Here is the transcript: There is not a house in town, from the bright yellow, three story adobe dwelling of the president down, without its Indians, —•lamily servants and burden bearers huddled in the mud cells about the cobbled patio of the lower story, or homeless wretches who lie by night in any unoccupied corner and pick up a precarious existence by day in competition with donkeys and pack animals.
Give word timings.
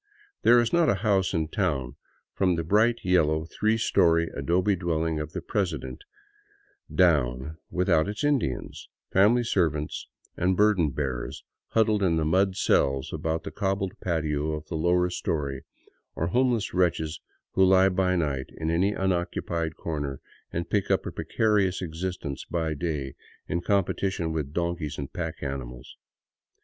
There 0.41 0.59
is 0.59 0.73
not 0.73 0.89
a 0.89 0.95
house 1.05 1.31
in 1.31 1.49
town, 1.49 1.95
from 2.33 2.55
the 2.55 2.63
bright 2.63 3.01
yellow, 3.03 3.45
three 3.45 3.77
story 3.77 4.31
adobe 4.35 4.75
dwelling 4.75 5.19
of 5.19 5.33
the 5.33 5.43
president 5.43 6.03
down, 6.91 7.57
without 7.69 8.07
its 8.09 8.23
Indians, 8.23 8.89
—•lamily 9.15 9.45
servants 9.45 10.07
and 10.35 10.57
burden 10.57 10.89
bearers 10.89 11.43
huddled 11.67 12.01
in 12.01 12.15
the 12.15 12.25
mud 12.25 12.57
cells 12.57 13.13
about 13.13 13.43
the 13.43 13.51
cobbled 13.51 13.93
patio 13.99 14.53
of 14.53 14.65
the 14.69 14.75
lower 14.75 15.11
story, 15.11 15.65
or 16.15 16.25
homeless 16.29 16.73
wretches 16.73 17.21
who 17.51 17.63
lie 17.63 17.87
by 17.89 18.15
night 18.15 18.47
in 18.57 18.71
any 18.71 18.93
unoccupied 18.93 19.75
corner 19.75 20.19
and 20.51 20.71
pick 20.71 20.89
up 20.89 21.05
a 21.05 21.11
precarious 21.11 21.79
existence 21.79 22.43
by 22.45 22.73
day 22.73 23.13
in 23.47 23.61
competition 23.61 24.31
with 24.33 24.51
donkeys 24.51 24.97
and 24.97 25.13
pack 25.13 25.43
animals. 25.43 25.95